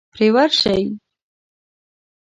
پرې 0.13 0.27
ورشئ. 0.35 0.81